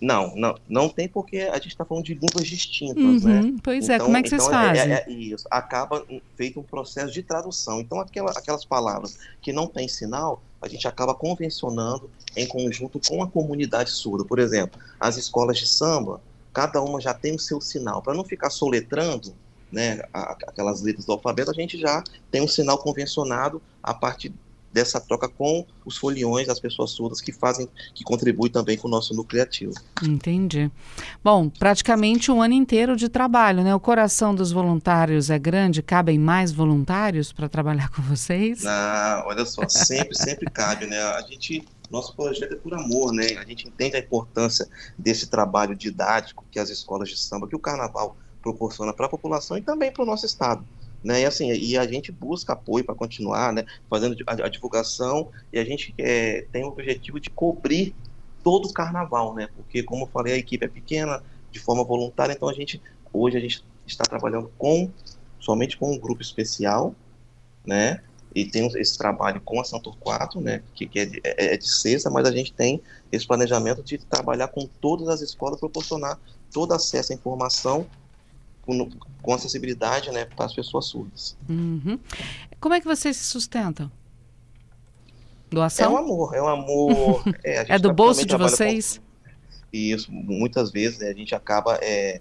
Não, 0.03 0.35
não, 0.35 0.59
não 0.69 0.89
tem 0.89 1.09
porque 1.09 1.43
a 1.43 1.55
gente 1.55 1.69
está 1.69 1.85
falando 1.85 2.05
de 2.05 2.15
línguas 2.15 2.45
distintas, 2.45 3.23
uhum, 3.23 3.29
né? 3.29 3.55
Pois 3.63 3.89
é, 3.89 4.01
como 4.01 4.17
é 4.17 4.23
que 4.23 4.31
vocês 4.31 4.43
então, 4.43 4.61
é, 4.61 4.65
é, 4.65 4.67
fazem? 4.67 4.93
É, 4.93 5.05
é, 5.07 5.13
isso, 5.13 5.47
acaba 5.49 6.05
feito 6.37 6.59
um 6.59 6.63
processo 6.65 7.13
de 7.13 7.23
tradução. 7.23 7.81
Então, 7.81 8.01
aquela, 8.01 8.33
aquelas 8.33 8.65
palavras 8.65 9.17
que 9.41 9.53
não 9.53 9.69
têm 9.69 9.87
sinal, 9.87 10.43
a 10.61 10.67
gente 10.67 10.89
acaba 10.89 11.15
convencionando 11.15 12.11
em 12.37 12.49
conjunto 12.49 13.01
com 13.09 13.23
a 13.23 13.29
comunidade 13.29 13.93
surda. 13.93 14.25
Por 14.25 14.41
exemplo, 14.41 14.81
as 14.99 15.17
escolas 15.17 15.57
de 15.57 15.69
samba, 15.69 16.21
cada 16.53 16.83
uma 16.83 17.01
já 17.01 17.15
tem 17.15 17.37
o 17.37 17.39
seu 17.39 17.61
sinal. 17.61 18.03
Para 18.03 18.13
não 18.13 18.25
ficar 18.25 18.51
soletrando 18.51 19.33
né, 19.71 20.01
aquelas 20.13 20.83
letras 20.83 21.05
do 21.05 21.13
alfabeto, 21.13 21.53
a 21.53 21.55
gente 21.55 21.79
já 21.79 22.03
tem 22.29 22.43
um 22.43 22.49
sinal 22.49 22.77
convencionado 22.77 23.63
a 23.81 23.95
partir 23.95 24.33
dessa 24.73 25.01
troca 25.01 25.29
com 25.29 25.67
os 25.85 25.97
foliões, 25.97 26.49
as 26.49 26.59
pessoas 26.59 26.91
surdas 26.91 27.21
que 27.21 27.33
fazem, 27.33 27.69
que 27.95 28.03
contribuem 28.03 28.51
também 28.51 28.77
com 28.77 28.89
o 28.89 28.91
nosso 28.91 29.15
núcleo 29.15 29.33
criativo. 29.33 29.75
Entendi. 30.03 30.71
Bom, 31.23 31.49
praticamente 31.49 32.31
um 32.31 32.43
ano 32.43 32.55
inteiro 32.55 32.97
de 32.97 33.09
trabalho, 33.09 33.63
né? 33.63 33.75
O 33.75 33.81
coração 33.81 34.35
dos 34.35 34.53
voluntários 34.53 35.31
é 35.31 35.39
grande, 35.39 35.83
cabem 35.83 36.19
mais 36.19 36.53
voluntários 36.53 37.33
para 37.33 37.49
trabalhar 37.49 37.91
com 37.91 38.03
vocês? 38.03 38.65
Ah, 38.67 39.25
olha 39.27 39.45
só, 39.45 39.69
sempre, 39.69 40.17
sempre 40.17 40.51
cabe, 40.51 40.87
né? 40.87 41.01
A 41.01 41.23
gente 41.23 41.65
nosso 41.91 42.17
projeto 42.17 42.55
é 42.55 42.57
por 42.57 42.73
amor, 42.73 43.13
né? 43.13 43.37
A 43.37 43.45
gente 43.45 43.69
entende 43.69 43.97
a 43.97 43.99
importância 43.99 44.67
desse 44.97 45.27
trabalho 45.27 45.77
didático 45.77 46.43
que 46.51 46.59
as 46.59 46.71
escolas 46.71 47.11
de 47.11 47.19
samba, 47.19 47.47
que 47.47 47.55
o 47.55 47.59
carnaval 47.59 48.17
proporciona 48.41 48.95
para 48.95 49.05
a 49.05 49.09
população 49.11 49.59
e 49.59 49.61
também 49.61 49.93
para 49.93 50.03
o 50.03 50.07
nosso 50.07 50.25
estado 50.25 50.65
né? 51.03 51.23
E 51.23 51.25
assim, 51.25 51.51
e 51.53 51.77
a 51.77 51.87
gente 51.87 52.13
busca 52.13 52.53
apoio 52.53 52.85
para 52.85 52.95
continuar, 52.95 53.53
né? 53.53 53.65
Fazendo 53.89 54.17
a, 54.27 54.33
a, 54.33 54.49
divulgação 54.49 55.31
e 55.53 55.59
a 55.59 55.65
gente 55.65 55.95
é, 55.99 56.47
tem 56.53 56.65
o 56.65 56.69
objetivo 56.69 57.19
de 57.19 57.31
cobrir 57.31 57.95
todo 58.43 58.67
o 58.67 58.73
carnaval, 58.73 59.35
né? 59.35 59.49
Porque 59.57 59.83
como 59.83 60.05
eu 60.05 60.09
falei, 60.09 60.35
a 60.35 60.39
equipe 60.39 60.65
é 60.65 60.69
pequena, 60.69 61.23
de 61.51 61.59
forma 61.59 61.85
voluntária, 61.85 62.33
então 62.33 62.49
a 62.49 62.53
gente 62.53 62.81
hoje 63.13 63.37
a 63.37 63.41
gente 63.41 63.65
está 63.87 64.05
trabalhando 64.05 64.51
com 64.57 64.91
somente 65.39 65.77
com 65.77 65.93
um 65.93 65.99
grupo 65.99 66.23
especial, 66.23 66.95
né? 67.67 68.01
E 68.35 68.47
tem 68.47 68.67
esse 68.79 68.97
trabalho 68.97 69.41
com 69.43 69.61
a 69.61 69.65
Santor 69.65 69.97
4, 69.99 70.41
né? 70.41 70.63
Que, 70.75 70.87
que 70.87 70.99
é, 71.01 71.05
de, 71.05 71.21
é, 71.23 71.55
é 71.55 71.57
de 71.57 71.69
sexta, 71.69 72.09
mas 72.09 72.27
a 72.27 72.33
gente 72.33 72.53
tem 72.53 72.81
esse 73.11 73.27
planejamento 73.27 73.83
de 73.83 73.99
trabalhar 73.99 74.49
com 74.49 74.67
todas 74.81 75.09
as 75.09 75.21
escolas, 75.21 75.61
proporcionar 75.61 76.19
todo 76.51 76.73
acesso 76.73 77.13
à 77.13 77.15
informação 77.15 77.87
com, 78.63 78.89
com 79.21 79.35
acessibilidade 79.35 80.11
né, 80.11 80.25
para 80.25 80.47
as 80.47 80.55
pessoas 80.55 80.87
surdas. 80.87 81.37
Uhum. 81.49 81.99
Como 82.61 82.75
é 82.75 82.81
que 82.81 82.87
vocês 82.87 83.17
se 83.17 83.25
sustentam? 83.25 83.91
Doação? 85.51 85.87
É 85.87 85.89
um 85.89 85.97
amor, 85.99 86.35
é 86.35 86.43
um 86.43 86.49
amor. 86.49 87.25
É, 87.45 87.75
é 87.75 87.79
do 87.79 87.93
bolso 87.93 88.25
de 88.25 88.37
vocês? 88.37 88.99
Com... 88.99 89.05
Isso, 89.73 90.11
muitas 90.13 90.71
vezes 90.71 90.99
né, 90.99 91.09
a 91.09 91.15
gente 91.15 91.35
acaba 91.35 91.79
é, 91.83 92.21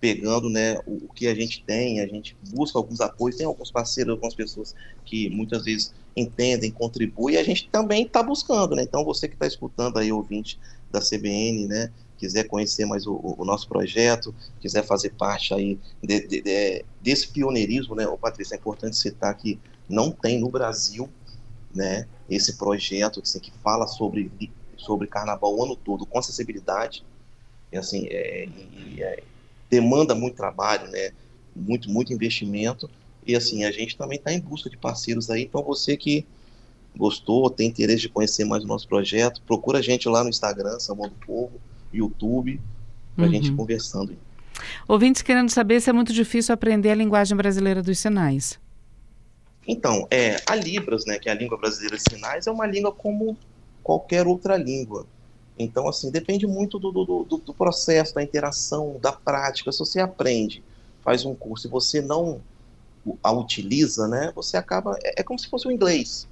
pegando 0.00 0.50
né, 0.50 0.78
o, 0.86 1.06
o, 1.06 1.08
que 1.14 1.26
a 1.26 1.34
gente 1.34 1.64
tem, 1.64 2.00
a 2.00 2.06
gente 2.06 2.36
busca 2.54 2.78
alguns 2.78 3.00
apoios, 3.00 3.36
tem 3.36 3.46
alguns 3.46 3.70
parceiros, 3.70 4.12
algumas 4.12 4.34
pessoas 4.34 4.74
que 5.04 5.30
muitas 5.30 5.64
vezes 5.64 5.94
entendem, 6.16 6.70
contribuem, 6.70 7.36
e 7.36 7.38
a 7.38 7.42
gente 7.42 7.68
também 7.70 8.04
está 8.04 8.22
buscando, 8.22 8.76
né? 8.76 8.82
Então 8.82 9.04
você 9.04 9.26
que 9.26 9.34
está 9.34 9.46
escutando 9.46 9.98
aí, 9.98 10.12
ouvinte 10.12 10.60
da 10.92 11.00
CBN, 11.00 11.66
né? 11.66 11.90
Quiser 12.24 12.44
conhecer 12.44 12.86
mais 12.86 13.06
o, 13.06 13.36
o, 13.38 13.44
nosso 13.44 13.68
projeto, 13.68 14.34
quiser 14.58 14.82
fazer 14.82 15.10
parte 15.10 15.52
aí 15.52 15.78
de, 16.02 16.26
de, 16.26 16.40
de, 16.40 16.84
desse 17.02 17.28
pioneirismo, 17.28 17.94
né, 17.94 18.08
o 18.08 18.16
Patrícia, 18.16 18.54
é 18.54 18.58
importante 18.58 18.96
citar 18.96 19.36
que 19.36 19.60
não 19.86 20.10
tem 20.10 20.40
no 20.40 20.48
Brasil, 20.48 21.06
né, 21.74 22.08
esse 22.30 22.56
projeto 22.56 23.20
assim, 23.20 23.38
que 23.38 23.52
fala 23.62 23.86
sobre, 23.86 24.32
sobre 24.78 25.06
carnaval 25.06 25.54
o 25.54 25.62
ano 25.62 25.76
todo 25.76 26.06
com 26.06 26.18
acessibilidade, 26.18 27.04
e, 27.70 27.76
assim, 27.76 28.06
é, 28.08 28.46
e, 28.46 29.02
é, 29.02 29.22
demanda 29.68 30.14
muito 30.14 30.34
trabalho, 30.34 30.88
né, 30.88 31.10
muito, 31.54 31.90
muito 31.90 32.10
investimento, 32.10 32.88
e 33.26 33.36
assim, 33.36 33.64
a 33.64 33.70
gente 33.70 33.98
também 33.98 34.16
está 34.16 34.32
em 34.32 34.40
busca 34.40 34.70
de 34.70 34.78
parceiros 34.78 35.28
aí, 35.28 35.42
então 35.42 35.62
você 35.62 35.94
que 35.94 36.26
gostou, 36.96 37.50
tem 37.50 37.68
interesse 37.68 38.02
de 38.02 38.08
conhecer 38.08 38.46
mais 38.46 38.64
o 38.64 38.66
nosso 38.66 38.88
projeto, 38.88 39.42
procura 39.42 39.80
a 39.80 39.82
gente 39.82 40.08
lá 40.08 40.22
no 40.22 40.30
Instagram, 40.30 40.78
Samão 40.78 41.08
do 41.08 41.14
Povo, 41.26 41.60
YouTube, 41.94 42.60
para 43.14 43.24
a 43.24 43.28
uhum. 43.28 43.34
gente 43.34 43.52
conversando. 43.52 44.16
Ouvintes 44.86 45.22
querendo 45.22 45.50
saber 45.50 45.80
se 45.80 45.90
é 45.90 45.92
muito 45.92 46.12
difícil 46.12 46.52
aprender 46.52 46.90
a 46.90 46.94
linguagem 46.94 47.36
brasileira 47.36 47.82
dos 47.82 47.98
sinais. 47.98 48.58
Então, 49.66 50.06
é, 50.10 50.36
a 50.46 50.54
Libras, 50.54 51.06
né, 51.06 51.18
que 51.18 51.28
é 51.28 51.32
a 51.32 51.34
língua 51.34 51.56
brasileira 51.58 51.96
de 51.96 52.02
sinais, 52.02 52.46
é 52.46 52.50
uma 52.50 52.66
língua 52.66 52.92
como 52.92 53.36
qualquer 53.82 54.26
outra 54.26 54.56
língua. 54.56 55.06
Então, 55.58 55.88
assim, 55.88 56.10
depende 56.10 56.46
muito 56.46 56.78
do, 56.78 56.90
do, 56.90 57.24
do, 57.24 57.38
do 57.38 57.54
processo, 57.54 58.14
da 58.14 58.22
interação, 58.22 58.98
da 59.00 59.12
prática. 59.12 59.70
Se 59.72 59.78
você 59.78 60.00
aprende, 60.00 60.62
faz 61.02 61.24
um 61.24 61.34
curso 61.34 61.66
e 61.66 61.70
você 61.70 62.00
não 62.00 62.40
a 63.22 63.30
utiliza, 63.32 64.08
né, 64.08 64.32
você 64.34 64.56
acaba. 64.56 64.98
É, 65.02 65.20
é 65.20 65.22
como 65.22 65.38
se 65.38 65.48
fosse 65.48 65.68
o 65.68 65.70
inglês. 65.70 66.26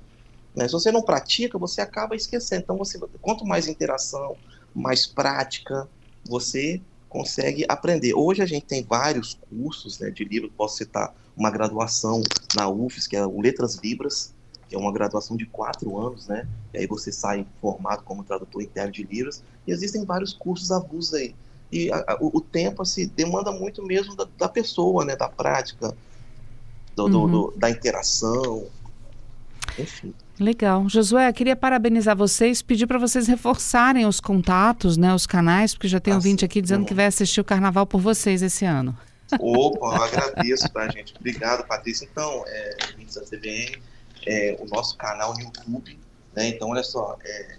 Né? 0.55 0.67
Se 0.67 0.73
você 0.73 0.91
não 0.91 1.03
pratica, 1.03 1.59
você 1.59 1.81
acaba 1.81 2.17
esquecendo. 2.17 2.63
Então, 2.63 2.77
você, 2.77 2.99
quanto 3.21 3.47
mais 3.47 3.69
interação, 3.69 4.37
mais 4.75 5.07
prática, 5.07 5.89
você 6.25 6.81
consegue 7.09 7.65
aprender. 7.69 8.15
Hoje 8.15 8.43
a 8.43 8.47
gente 8.47 8.65
tem 8.65 8.83
vários 8.83 9.39
cursos 9.51 9.99
né, 9.99 10.11
de 10.11 10.25
livro, 10.25 10.51
posso 10.57 10.79
citar 10.79 11.15
uma 11.37 11.51
graduação 11.51 12.23
na 12.57 12.69
UFES, 12.69 13.07
que 13.07 13.17
é 13.17 13.27
o 13.27 13.41
Letras 13.41 13.77
Libras, 13.77 14.35
que 14.69 14.75
é 14.75 14.79
uma 14.79 14.93
graduação 14.93 15.37
de 15.37 15.45
quatro 15.45 15.99
anos, 15.99 16.27
né? 16.27 16.49
E 16.73 16.79
aí 16.79 16.87
você 16.87 17.13
sai 17.13 17.47
formado 17.61 18.03
como 18.05 18.25
tradutor 18.25 18.63
interno 18.63 18.91
de 18.91 19.03
livros. 19.03 19.43
E 19.67 19.73
existem 19.73 20.05
vários 20.05 20.33
cursos 20.33 20.71
avulsos 20.71 21.13
aí. 21.13 21.35
E 21.71 21.93
a, 21.93 21.97
a, 22.09 22.19
o, 22.21 22.41
tempo, 22.41 22.83
assim, 22.83 23.07
demanda 23.09 23.53
muito 23.53 23.83
mesmo 23.83 24.15
da, 24.17 24.27
da 24.39 24.49
pessoa, 24.49 25.05
né? 25.05 25.17
Da 25.17 25.29
prática, 25.29 25.95
do, 26.97 27.05
uhum. 27.05 27.11
do, 27.11 27.27
do, 27.29 27.55
da 27.59 27.71
interação, 27.71 28.67
enfim. 29.79 30.15
Legal. 30.41 30.89
Josué, 30.89 31.33
queria 31.33 31.55
parabenizar 31.55 32.17
vocês, 32.17 32.63
pedir 32.63 32.87
para 32.87 32.99
vocês 32.99 33.27
reforçarem 33.27 34.07
os 34.07 34.19
contatos, 34.19 34.97
né, 34.97 35.15
os 35.15 35.27
canais, 35.27 35.75
porque 35.75 35.89
já 35.89 36.01
tem 36.01 36.13
um 36.13 36.17
ouvinte 36.17 36.45
aqui 36.45 36.61
dizendo 36.61 36.87
que 36.87 36.95
vai 36.95 37.07
assistir 37.07 37.41
o 37.41 37.45
carnaval 37.45 37.87
por 37.87 38.01
vocês 38.01 38.43
esse 38.43 38.65
ano. 38.65 38.97
Opa, 39.39 39.87
eu 39.87 40.03
agradeço, 40.03 40.69
tá, 40.71 40.89
gente? 40.89 41.15
Obrigado, 41.19 41.67
Patrícia. 41.67 42.09
Então, 42.11 42.45
é, 42.47 42.77
da 43.15 43.23
CBN, 43.25 43.83
é, 44.27 44.57
o 44.61 44.67
nosso 44.67 44.97
canal 44.97 45.35
no 45.35 45.41
YouTube, 45.41 45.99
né? 46.35 46.49
Então, 46.49 46.71
olha 46.71 46.83
só, 46.83 47.17
é, 47.25 47.59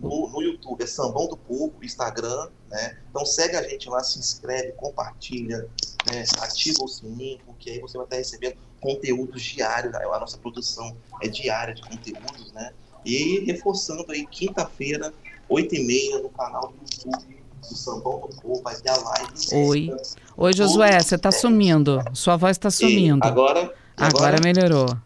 no, 0.00 0.28
no, 0.28 0.42
YouTube 0.42 0.82
é 0.82 0.86
Sambão 0.86 1.26
do 1.28 1.36
Povo, 1.36 1.74
Instagram, 1.82 2.50
né? 2.68 2.98
Então 3.08 3.24
segue 3.24 3.56
a 3.56 3.62
gente 3.62 3.88
lá, 3.88 4.02
se 4.04 4.18
inscreve, 4.18 4.72
compartilha, 4.72 5.66
né? 6.10 6.24
ativa 6.40 6.82
o 6.82 6.88
sininho, 6.88 7.40
porque 7.46 7.70
aí 7.70 7.80
você 7.80 7.96
vai 7.96 8.04
estar 8.04 8.16
recebendo 8.16 8.58
conteúdos 8.80 9.42
diários, 9.42 9.94
a 9.94 10.18
nossa 10.18 10.38
produção 10.38 10.96
é 11.22 11.28
diária 11.28 11.74
de 11.74 11.82
conteúdos, 11.82 12.52
né? 12.52 12.72
E 13.04 13.40
reforçando 13.46 14.10
aí, 14.10 14.26
quinta-feira, 14.26 15.12
8h30, 15.50 16.22
no 16.22 16.28
canal 16.30 16.72
do 16.72 16.76
YouTube 16.80 17.38
do 17.68 17.76
Sambão 17.76 18.20
do 18.20 18.40
Povo, 18.40 18.62
vai 18.62 18.76
ter 18.76 18.90
a 18.90 18.96
live. 18.96 19.54
Oi. 19.54 19.90
Oi, 20.36 20.52
Josué, 20.52 21.00
você 21.00 21.14
está 21.14 21.32
sumindo. 21.32 22.02
Sua 22.12 22.36
voz 22.36 22.56
está 22.56 22.70
sumindo. 22.70 23.24
E 23.24 23.28
agora, 23.28 23.72
agora, 23.96 24.36
agora 24.36 24.40
melhorou. 24.42 24.96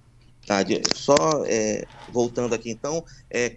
Tá, 0.47 0.59
só 0.95 1.17
é, 1.47 1.87
voltando 2.11 2.55
aqui 2.55 2.71
então, 2.71 3.05
é, 3.31 3.55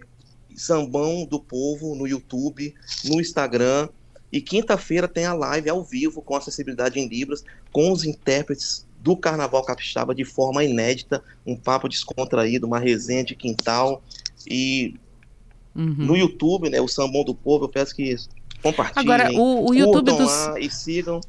Sambão 0.56 1.26
do 1.26 1.40
Povo 1.40 1.94
no 1.94 2.06
YouTube, 2.06 2.74
no 3.04 3.20
Instagram. 3.20 3.88
E 4.32 4.40
quinta-feira 4.40 5.06
tem 5.06 5.24
a 5.24 5.32
live 5.32 5.68
ao 5.68 5.84
vivo 5.84 6.20
com 6.20 6.34
acessibilidade 6.34 6.98
em 6.98 7.06
Libras, 7.06 7.44
com 7.72 7.92
os 7.92 8.04
intérpretes 8.04 8.85
do 9.06 9.16
Carnaval 9.16 9.62
Capixaba 9.62 10.12
de 10.12 10.24
forma 10.24 10.64
inédita, 10.64 11.22
um 11.46 11.54
papo 11.54 11.88
descontraído, 11.88 12.66
uma 12.66 12.80
resenha 12.80 13.22
de 13.22 13.36
quintal. 13.36 14.02
E 14.44 14.96
uhum. 15.76 15.94
no 15.96 16.16
YouTube, 16.16 16.68
né, 16.68 16.80
o 16.80 16.88
Sambão 16.88 17.22
do 17.22 17.32
Povo, 17.32 17.66
eu 17.66 17.68
peço 17.68 17.94
que 17.94 18.16
compartilhem, 18.60 19.08
Agora, 19.08 19.32
o, 19.32 19.70
o 19.70 19.72
YouTube 19.72 20.10
dos... 20.10 20.26
lá 20.26 20.58
e 20.58 20.68
sigam. 20.68 21.20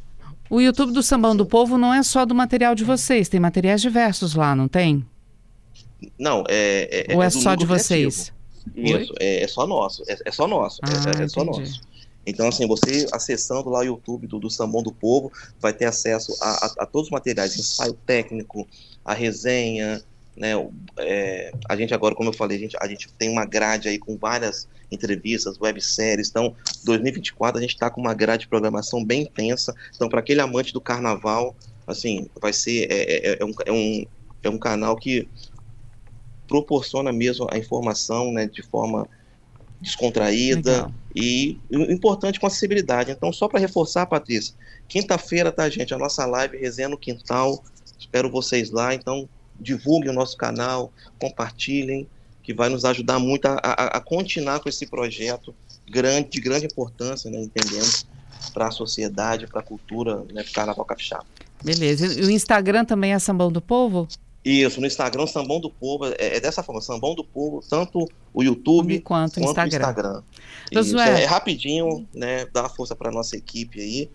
O 0.50 0.60
YouTube 0.60 0.92
do 0.92 1.04
Sambão 1.04 1.36
do 1.36 1.46
Povo 1.46 1.78
não 1.78 1.94
é 1.94 2.02
só 2.02 2.26
do 2.26 2.34
material 2.34 2.74
de 2.74 2.84
vocês, 2.84 3.30
tem 3.30 3.40
materiais 3.40 3.80
diversos 3.80 4.34
lá, 4.34 4.56
não 4.56 4.68
tem? 4.68 5.06
Não, 6.18 6.44
é. 6.50 7.06
é 7.12 7.16
Ou 7.16 7.22
é, 7.22 7.28
é 7.28 7.30
só 7.30 7.54
de 7.54 7.66
vocês? 7.68 8.34
Isso, 8.76 9.14
é, 9.20 9.44
é, 9.44 9.48
só 9.48 9.68
nosso. 9.68 10.04
É, 10.08 10.18
é 10.26 10.32
só 10.32 10.48
nosso. 10.48 10.82
É, 10.84 10.90
ah, 10.90 11.24
é, 11.24 11.28
só 11.28 11.44
nosso. 11.44 11.82
Então, 12.28 12.50
assim, 12.50 12.68
você 12.68 13.08
acessando 13.14 13.70
lá 13.70 13.80
o 13.80 13.84
YouTube 13.84 14.28
do, 14.28 14.38
do 14.38 14.50
do 14.84 14.92
Povo, 14.92 15.32
vai 15.62 15.72
ter 15.72 15.86
acesso 15.86 16.36
a, 16.42 16.66
a, 16.66 16.74
a 16.80 16.86
todos 16.86 17.08
os 17.08 17.12
materiais, 17.12 17.58
ensaio 17.58 17.94
técnico, 17.94 18.68
a 19.04 19.14
resenha, 19.14 20.04
né? 20.36 20.52
É, 20.98 21.52
a 21.68 21.76
gente 21.76 21.94
agora, 21.94 22.14
como 22.14 22.30
eu 22.30 22.34
falei, 22.34 22.58
a 22.58 22.60
gente, 22.60 22.78
a 22.80 22.88
gente 22.88 23.08
tem 23.14 23.30
uma 23.30 23.46
grade 23.46 23.88
aí 23.88 23.98
com 23.98 24.18
várias 24.18 24.68
entrevistas, 24.92 25.58
webséries. 25.60 26.30
Então, 26.30 26.54
2024 26.84 27.58
a 27.58 27.62
gente 27.62 27.74
está 27.74 27.90
com 27.90 28.02
uma 28.02 28.14
grade 28.14 28.42
de 28.42 28.50
programação 28.50 29.04
bem 29.04 29.24
intensa. 29.24 29.74
Então, 29.96 30.10
para 30.10 30.20
aquele 30.20 30.42
amante 30.42 30.74
do 30.74 30.82
carnaval, 30.82 31.56
assim, 31.88 32.30
vai 32.42 32.52
ser 32.52 32.92
é, 32.92 33.32
é, 33.32 33.38
é, 33.40 33.46
um, 33.46 33.54
é, 33.66 33.72
um, 33.72 34.06
é 34.44 34.50
um 34.50 34.58
canal 34.60 34.98
que 34.98 35.28
proporciona 36.46 37.12
mesmo 37.12 37.48
a 37.52 37.58
informação, 37.58 38.32
né, 38.32 38.48
de 38.48 38.62
forma 38.62 39.08
descontraída 39.80 40.72
Legal. 40.72 40.94
e 41.16 41.60
importante 41.72 42.40
com 42.40 42.48
acessibilidade. 42.48 43.12
Então, 43.12 43.32
só 43.32 43.48
para 43.48 43.60
reforçar, 43.60 44.06
Patrícia, 44.06 44.56
quinta-feira, 44.88 45.52
tá, 45.52 45.70
gente? 45.70 45.94
A 45.94 45.98
nossa 45.98 46.26
live 46.26 46.58
Resenha 46.58 46.90
no 46.90 46.98
Quintal. 46.98 47.64
Espero 47.98 48.30
vocês 48.30 48.72
lá. 48.72 48.94
Então, 48.94 49.28
divulguem 49.60 50.12
o 50.12 50.14
nosso 50.14 50.38
canal, 50.38 50.92
compartilhem, 51.20 52.08
que 52.44 52.54
vai 52.54 52.70
nos 52.70 52.86
ajudar 52.86 53.20
muito 53.20 53.46
a, 53.46 53.60
a, 53.62 53.98
a 53.98 54.00
continuar 54.00 54.60
com 54.60 54.70
esse 54.70 54.86
projeto 54.88 55.54
grande, 55.90 56.30
de 56.30 56.42
grande 56.42 56.66
importância, 56.66 57.30
né, 57.30 57.42
entendemos, 57.42 58.06
para 58.54 58.68
a 58.68 58.72
sociedade, 58.72 59.48
para 59.48 59.60
a 59.60 59.64
cultura, 59.64 60.24
né, 60.32 60.44
para 60.44 60.50
o 60.50 60.54
Carnaval 60.54 60.86
Capixaba. 60.86 61.26
Beleza. 61.64 62.06
E 62.06 62.26
o 62.26 62.30
Instagram 62.30 62.86
também 62.86 63.14
é 63.14 63.20
Sambão 63.20 63.52
do 63.52 63.62
Povo? 63.62 64.08
Isso, 64.48 64.80
no 64.80 64.88
Instagram, 64.88 65.28
Sambão 65.28 65.60
do 65.60 65.70
Povo, 65.70 66.06
é, 66.06 66.38
é 66.38 66.40
dessa 66.40 66.64
forma, 66.64 66.82
Sambão 66.82 67.14
do 67.14 67.24
Povo, 67.24 67.62
tanto 67.68 68.08
o 68.34 68.42
YouTube 68.42 69.02
quanto, 69.02 69.42
quanto 69.42 69.48
Instagram. 69.48 69.78
o 69.78 69.90
Instagram. 69.90 70.24
Isso, 70.72 71.00
é, 71.00 71.24
é 71.24 71.26
rapidinho, 71.26 72.08
né, 72.14 72.46
dá 72.54 72.70
força 72.70 72.96
para 72.96 73.12
nossa 73.12 73.36
equipe 73.36 73.82
aí, 73.82 74.10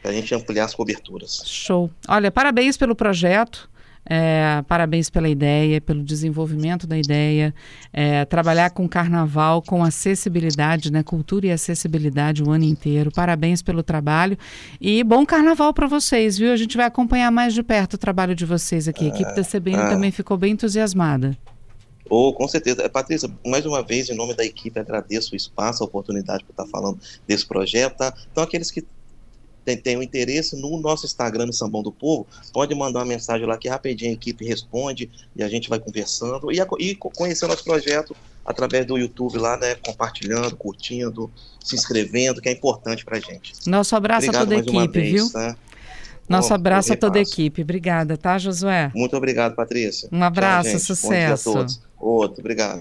para 0.00 0.12
a 0.12 0.14
gente 0.14 0.32
ampliar 0.34 0.66
as 0.66 0.74
coberturas. 0.74 1.42
Show. 1.44 1.90
Olha, 2.06 2.30
parabéns 2.30 2.76
pelo 2.76 2.94
projeto. 2.94 3.68
É, 4.08 4.62
parabéns 4.68 5.08
pela 5.08 5.28
ideia, 5.28 5.80
pelo 5.80 6.02
desenvolvimento 6.02 6.86
da 6.86 6.98
ideia. 6.98 7.54
É, 7.92 8.24
trabalhar 8.24 8.70
com 8.70 8.88
carnaval, 8.88 9.62
com 9.62 9.82
acessibilidade, 9.82 10.92
né? 10.92 11.02
Cultura 11.02 11.46
e 11.46 11.50
acessibilidade 11.50 12.42
o 12.42 12.50
ano 12.50 12.64
inteiro. 12.64 13.10
Parabéns 13.10 13.62
pelo 13.62 13.82
trabalho 13.82 14.36
e 14.80 15.02
bom 15.02 15.24
carnaval 15.24 15.72
para 15.72 15.86
vocês, 15.86 16.38
viu? 16.38 16.52
A 16.52 16.56
gente 16.56 16.76
vai 16.76 16.86
acompanhar 16.86 17.30
mais 17.30 17.54
de 17.54 17.62
perto 17.62 17.94
o 17.94 17.98
trabalho 17.98 18.34
de 18.34 18.44
vocês 18.44 18.88
aqui. 18.88 19.06
A 19.06 19.08
equipe 19.08 19.34
da 19.34 19.42
CBN 19.42 19.82
ah. 19.82 19.88
também 19.88 20.10
ficou 20.10 20.36
bem 20.36 20.52
entusiasmada. 20.52 21.36
Oh, 22.08 22.32
com 22.34 22.46
certeza. 22.46 22.88
Patrícia, 22.88 23.30
mais 23.46 23.64
uma 23.64 23.82
vez, 23.82 24.10
em 24.10 24.14
nome 24.14 24.34
da 24.34 24.44
equipe, 24.44 24.78
agradeço 24.78 25.32
o 25.32 25.36
espaço, 25.36 25.82
a 25.82 25.86
oportunidade 25.86 26.44
por 26.44 26.52
estar 26.52 26.66
falando 26.66 26.98
desse 27.26 27.46
projeto. 27.46 27.96
Tá? 27.96 28.14
Então, 28.30 28.44
aqueles 28.44 28.70
que 28.70 28.84
tem, 29.64 29.76
tem 29.76 29.96
um 29.96 30.02
interesse 30.02 30.60
no 30.60 30.78
nosso 30.80 31.06
Instagram, 31.06 31.46
no 31.46 31.52
Sambão 31.52 31.82
do 31.82 31.90
Povo, 31.90 32.26
pode 32.52 32.74
mandar 32.74 33.00
uma 33.00 33.06
mensagem 33.06 33.46
lá 33.46 33.56
que 33.56 33.68
rapidinho 33.68 34.10
a 34.10 34.14
equipe 34.14 34.44
responde 34.44 35.10
e 35.34 35.42
a 35.42 35.48
gente 35.48 35.68
vai 35.68 35.78
conversando 35.78 36.52
e, 36.52 36.60
e 36.80 36.94
conhecer 36.94 37.46
nosso 37.46 37.64
projeto 37.64 38.14
através 38.44 38.84
do 38.86 38.98
YouTube 38.98 39.38
lá, 39.38 39.56
né, 39.56 39.74
compartilhando, 39.76 40.54
curtindo, 40.56 41.30
se 41.62 41.74
inscrevendo, 41.74 42.42
que 42.42 42.48
é 42.48 42.52
importante 42.52 43.04
pra 43.04 43.18
gente. 43.18 43.54
Nosso 43.66 43.96
abraço 43.96 44.28
obrigado 44.28 44.42
a 44.42 44.44
toda 44.44 44.54
a 44.56 44.80
equipe, 44.82 45.00
vez, 45.00 45.12
viu? 45.12 45.30
Tá? 45.30 45.56
Nosso 46.28 46.48
Bom, 46.50 46.54
abraço 46.54 46.92
a 46.92 46.96
toda 46.96 47.18
a 47.18 47.22
equipe. 47.22 47.62
Obrigada, 47.62 48.16
tá, 48.16 48.38
Josué? 48.38 48.90
Muito 48.94 49.16
obrigado, 49.16 49.54
Patrícia. 49.54 50.08
Um 50.10 50.22
abraço, 50.22 50.70
Tchau, 50.70 50.78
sucesso. 50.78 51.06
Bom 51.06 51.52
dia 51.52 51.62
a 51.62 51.64
todos. 51.64 51.82
Outro, 51.98 52.40
obrigado. 52.40 52.72